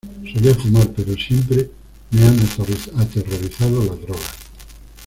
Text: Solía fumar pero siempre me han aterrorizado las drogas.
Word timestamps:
Solía 0.33 0.55
fumar 0.55 0.89
pero 0.95 1.13
siempre 1.15 1.69
me 2.09 2.25
han 2.27 2.39
aterrorizado 2.99 3.83
las 3.85 4.01
drogas. 4.01 4.31